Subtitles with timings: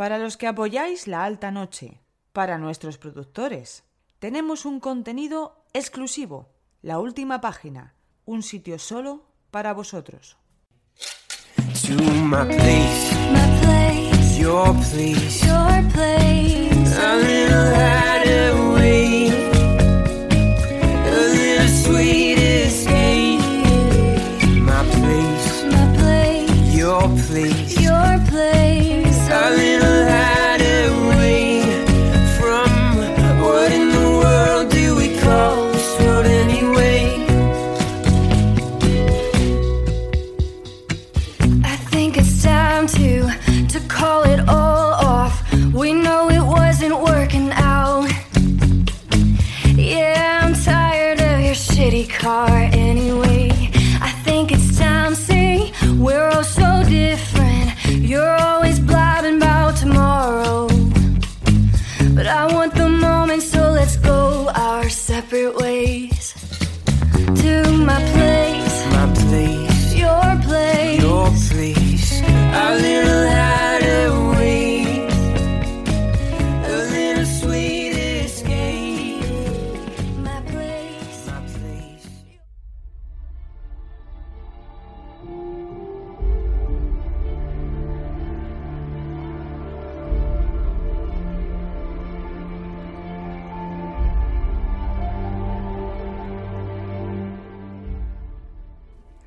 [0.00, 2.00] Para los que apoyáis la alta noche,
[2.32, 3.84] para nuestros productores,
[4.18, 6.48] tenemos un contenido exclusivo,
[6.80, 7.92] la última página,
[8.24, 10.38] un sitio solo para vosotros.
[11.86, 16.19] To my place, My place, your place, your place.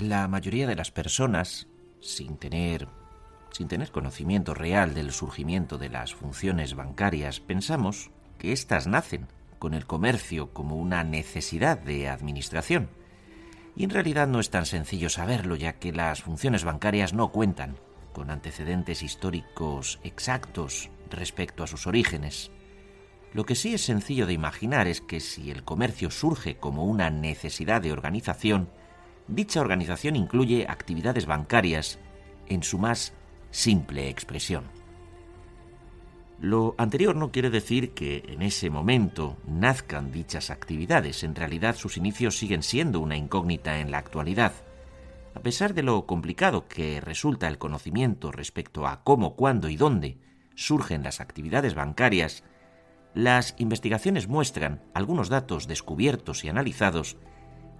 [0.00, 1.66] La mayoría de las personas,
[2.00, 2.86] sin tener,
[3.50, 9.26] sin tener conocimiento real del surgimiento de las funciones bancarias, pensamos que éstas nacen
[9.58, 12.90] con el comercio como una necesidad de administración.
[13.74, 17.74] Y en realidad no es tan sencillo saberlo, ya que las funciones bancarias no cuentan
[18.12, 22.52] con antecedentes históricos exactos respecto a sus orígenes.
[23.34, 27.10] Lo que sí es sencillo de imaginar es que si el comercio surge como una
[27.10, 28.70] necesidad de organización,
[29.28, 31.98] dicha organización incluye actividades bancarias
[32.48, 33.12] en su más
[33.50, 34.64] simple expresión.
[36.40, 41.96] Lo anterior no quiere decir que en ese momento nazcan dichas actividades, en realidad sus
[41.96, 44.52] inicios siguen siendo una incógnita en la actualidad.
[45.34, 50.18] A pesar de lo complicado que resulta el conocimiento respecto a cómo, cuándo y dónde
[50.54, 52.44] surgen las actividades bancarias,
[53.14, 57.16] las investigaciones muestran algunos datos descubiertos y analizados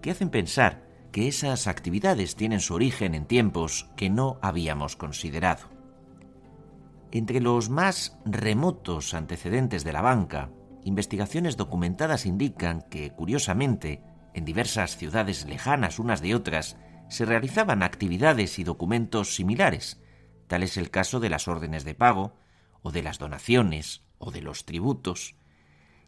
[0.03, 5.69] que hacen pensar que esas actividades tienen su origen en tiempos que no habíamos considerado.
[7.11, 10.51] Entre los más remotos antecedentes de la banca,
[10.85, 14.03] investigaciones documentadas indican que, curiosamente,
[14.35, 16.77] en diversas ciudades lejanas unas de otras,
[17.09, 20.01] se realizaban actividades y documentos similares.
[20.47, 22.37] Tal es el caso de las órdenes de pago,
[22.83, 25.35] o de las donaciones, o de los tributos.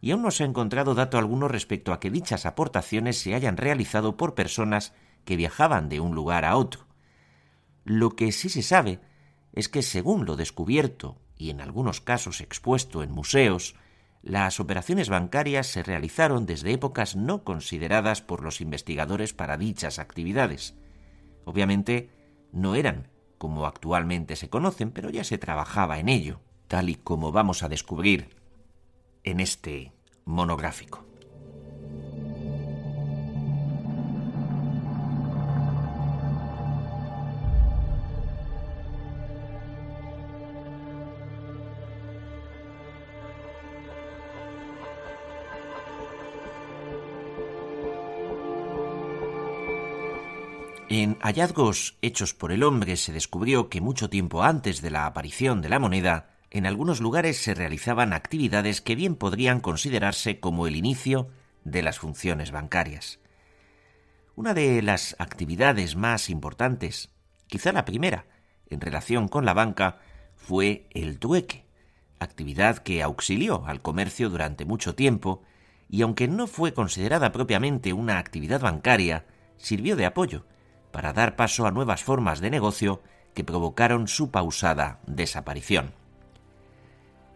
[0.01, 3.57] Y aún no se ha encontrado dato alguno respecto a que dichas aportaciones se hayan
[3.57, 4.95] realizado por personas
[5.25, 6.87] que viajaban de un lugar a otro.
[7.85, 9.01] Lo que sí se sabe
[9.53, 13.75] es que según lo descubierto y en algunos casos expuesto en museos,
[14.23, 20.75] las operaciones bancarias se realizaron desde épocas no consideradas por los investigadores para dichas actividades.
[21.45, 22.11] Obviamente
[22.53, 27.33] no eran como actualmente se conocen, pero ya se trabajaba en ello, tal y como
[27.33, 28.37] vamos a descubrir
[29.25, 29.93] en este
[30.25, 31.11] monográfico.
[50.91, 55.63] En hallazgos hechos por el hombre se descubrió que mucho tiempo antes de la aparición
[55.63, 60.77] de la moneda, en algunos lugares se realizaban actividades que bien podrían considerarse como el
[60.77, 61.29] inicio
[61.65, 63.21] de las funciones bancarias.
[64.35, 67.11] Una de las actividades más importantes,
[67.47, 68.27] quizá la primera,
[68.69, 70.01] en relación con la banca,
[70.35, 71.67] fue el trueque,
[72.19, 75.43] actividad que auxilió al comercio durante mucho tiempo
[75.89, 79.27] y aunque no fue considerada propiamente una actividad bancaria,
[79.57, 80.47] sirvió de apoyo
[80.91, 83.03] para dar paso a nuevas formas de negocio
[83.35, 86.00] que provocaron su pausada desaparición.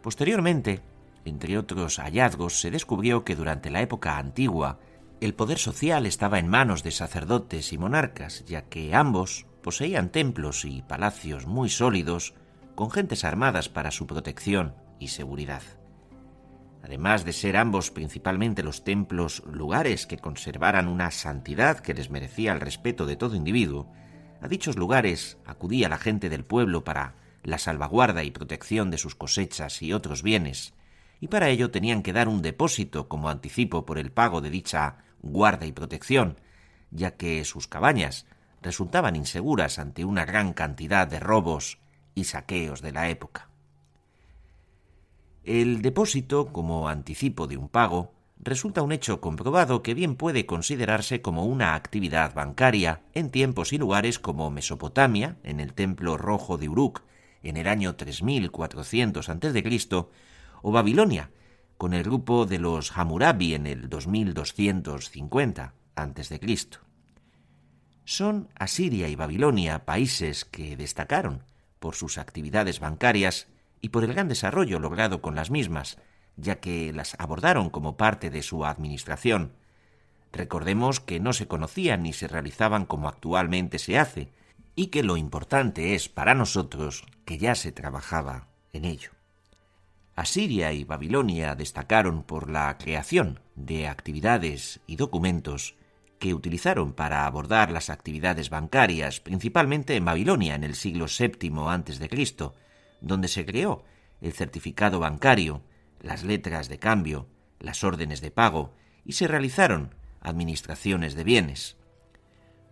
[0.05, 0.83] Posteriormente,
[1.25, 4.79] entre otros hallazgos, se descubrió que durante la época antigua
[5.23, 10.67] el poder social estaba en manos de sacerdotes y monarcas, ya que ambos poseían templos
[10.67, 12.35] y palacios muy sólidos
[12.75, 15.63] con gentes armadas para su protección y seguridad.
[16.83, 22.53] Además de ser ambos principalmente los templos lugares que conservaran una santidad que les merecía
[22.53, 23.91] el respeto de todo individuo,
[24.43, 29.15] a dichos lugares acudía la gente del pueblo para la salvaguarda y protección de sus
[29.15, 30.75] cosechas y otros bienes,
[31.21, 34.99] y para ello tenían que dar un depósito como anticipo por el pago de dicha
[35.23, 36.41] guarda y protección,
[36.91, 38.27] ya que sus cabañas
[38.63, 41.79] resultaban inseguras ante una gran cantidad de robos
[42.15, 43.49] y saqueos de la época.
[45.45, 51.21] El depósito, como anticipo de un pago, resulta un hecho comprobado que bien puede considerarse
[51.21, 56.69] como una actividad bancaria en tiempos y lugares como Mesopotamia, en el Templo Rojo de
[56.69, 57.03] Uruk,
[57.45, 60.07] en el año 3400 a.C.,
[60.63, 61.31] o Babilonia,
[61.77, 66.41] con el grupo de los Hammurabi en el 2250 a.C.
[68.05, 71.43] Son Asiria y Babilonia países que destacaron
[71.79, 73.49] por sus actividades bancarias
[73.81, 75.99] y por el gran desarrollo logrado con las mismas,
[76.37, 79.53] ya que las abordaron como parte de su administración.
[80.33, 84.33] Recordemos que no se conocían ni se realizaban como actualmente se hace,
[84.75, 89.11] y que lo importante es para nosotros que ya se trabajaba en ello.
[90.17, 95.75] Asiria y Babilonia destacaron por la creación de actividades y documentos
[96.19, 102.51] que utilizaron para abordar las actividades bancarias, principalmente en Babilonia en el siglo VII a.C.,
[103.01, 103.85] donde se creó
[104.21, 105.63] el certificado bancario,
[106.01, 107.27] las letras de cambio,
[107.59, 108.73] las órdenes de pago
[109.05, 111.77] y se realizaron administraciones de bienes.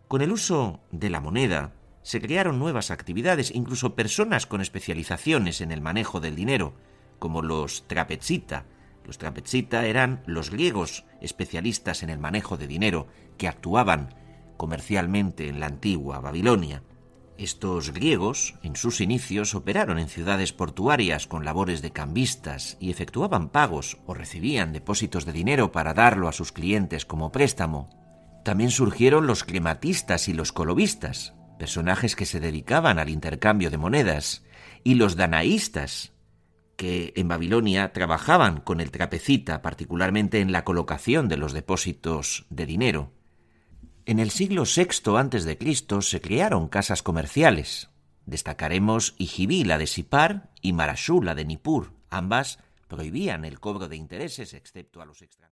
[0.09, 1.73] Con el uso de la moneda
[2.03, 6.75] se crearon nuevas actividades, incluso personas con especializaciones en el manejo del dinero,
[7.19, 8.67] como los trapezita.
[9.05, 13.07] Los trapezita eran los griegos especialistas en el manejo de dinero
[13.39, 14.15] que actuaban
[14.57, 16.83] comercialmente en la antigua Babilonia.
[17.39, 23.49] Estos griegos, en sus inicios, operaron en ciudades portuarias con labores de cambistas y efectuaban
[23.49, 27.89] pagos o recibían depósitos de dinero para darlo a sus clientes como préstamo.
[28.45, 34.43] También surgieron los crematistas y los colobistas, personajes que se dedicaban al intercambio de monedas,
[34.83, 36.13] y los danaístas,
[36.75, 42.67] que en Babilonia trabajaban con el trapecita, particularmente en la colocación de los depósitos de
[42.67, 43.13] dinero.
[44.07, 46.03] En el siglo VI a.C.
[46.03, 47.91] se crearon casas comerciales.
[48.27, 51.93] Destacaremos Ijibí, la de Sipar, y Marashú, la de Nippur.
[52.11, 52.59] Ambas
[52.89, 55.52] prohibían el cobro de intereses excepto a los extranjeros.